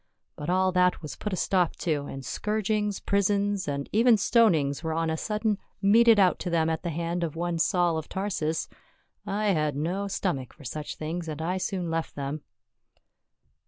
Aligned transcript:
But 0.35 0.49
all 0.49 0.71
that 0.71 1.03
was 1.03 1.15
put 1.15 1.31
a 1.31 1.35
stop 1.35 1.75
to, 1.75 2.07
and 2.07 2.25
scourgings, 2.25 2.99
prisons, 2.99 3.67
and 3.67 3.87
even 3.91 4.15
stonings 4.17 4.81
were 4.81 4.93
on 4.93 5.11
a 5.11 5.15
sudden 5.15 5.59
meted 5.79 6.19
out 6.19 6.39
to 6.39 6.49
them 6.49 6.71
at 6.71 6.81
the 6.81 6.89
hand 6.89 7.23
of 7.23 7.35
one 7.35 7.59
Saul 7.59 7.99
of 7.99 8.09
Tarsus. 8.09 8.67
I 9.27 9.49
had 9.51 9.75
no 9.75 10.07
stomach 10.07 10.53
for 10.53 10.63
such 10.63 10.95
things, 10.95 11.27
and 11.27 11.39
I 11.39 11.59
soon 11.59 11.91
left 11.91 12.15
them." 12.15 12.41